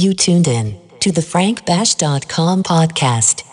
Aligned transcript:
You 0.00 0.14
tuned 0.14 0.48
in 0.48 0.78
to 1.00 1.12
the 1.12 1.20
frankbash.com 1.20 2.62
podcast. 2.62 3.49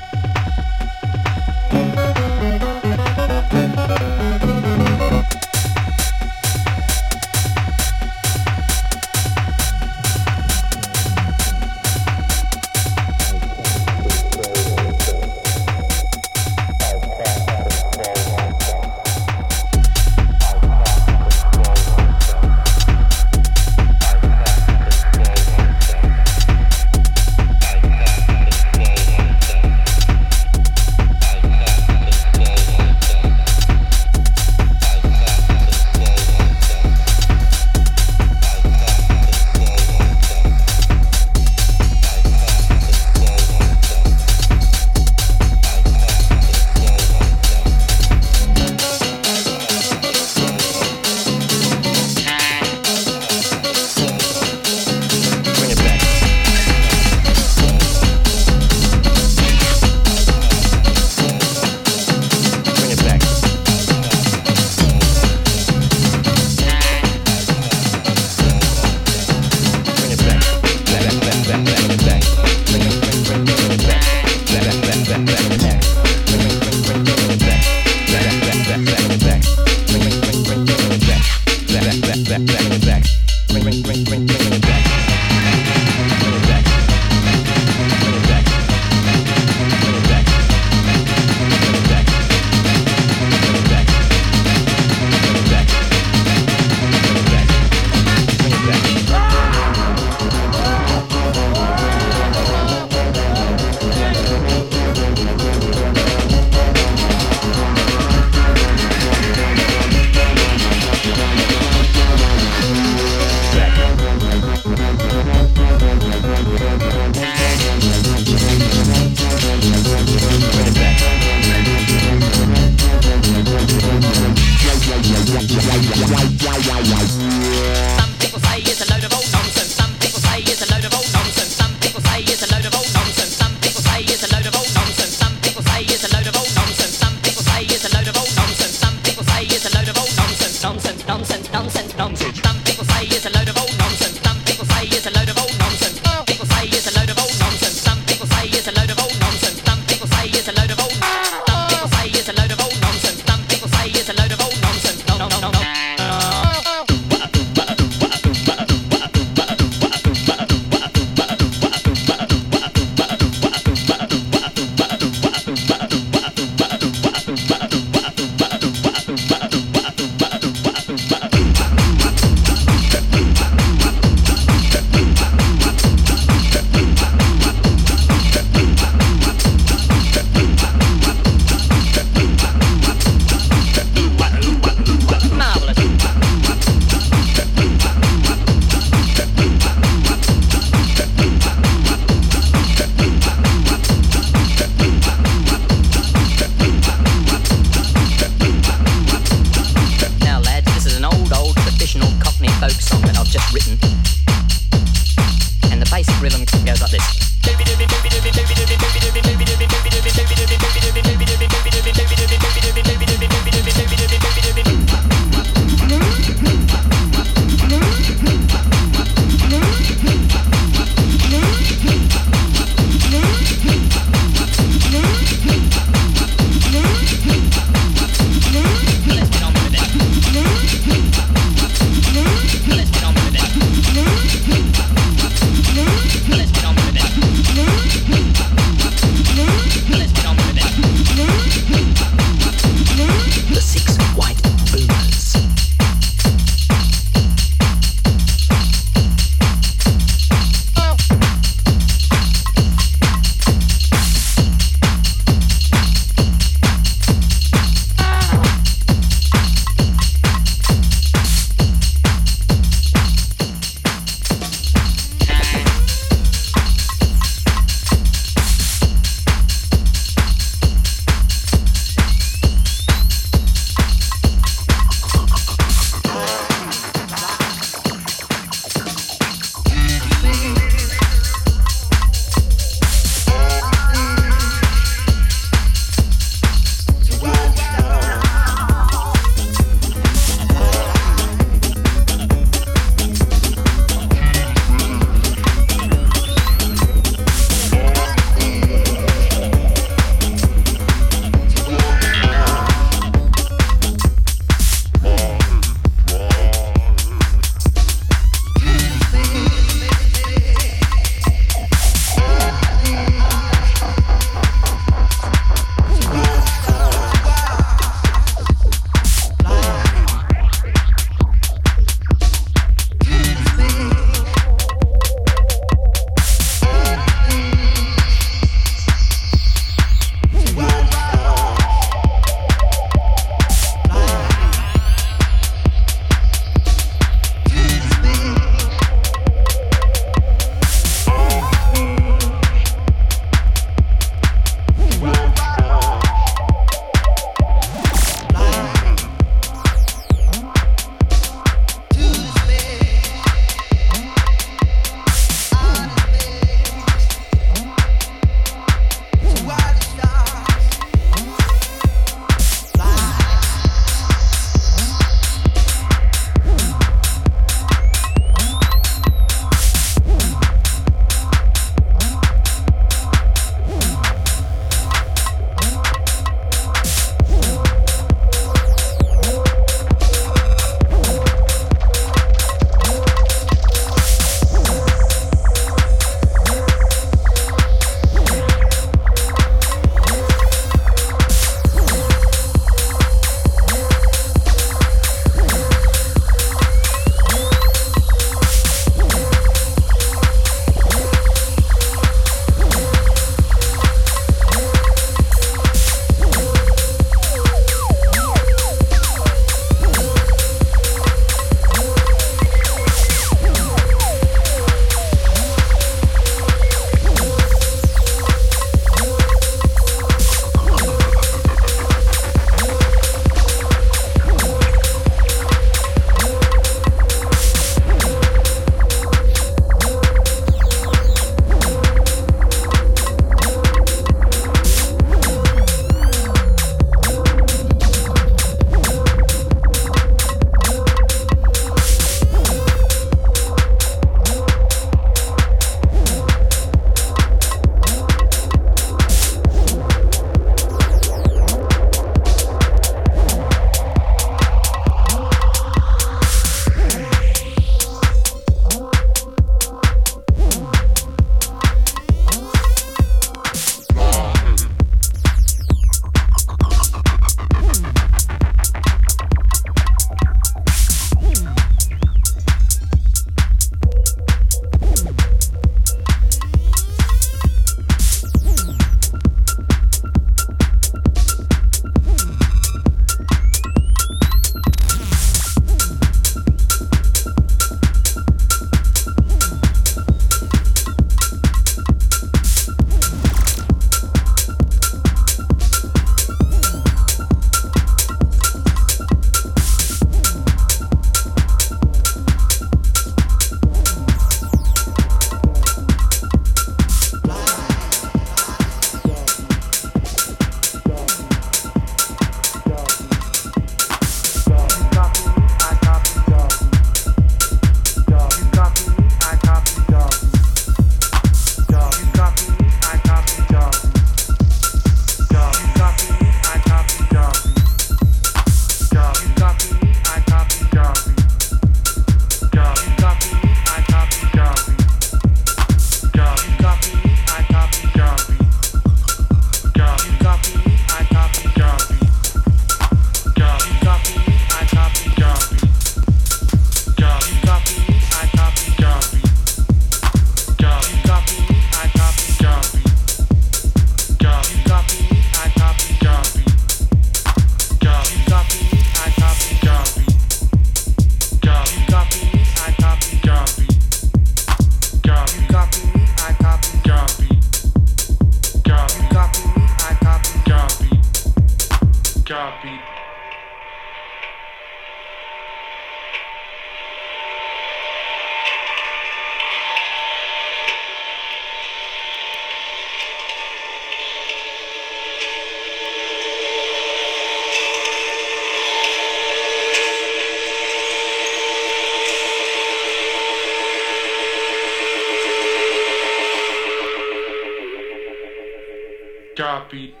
heartbeat 599.71 600.00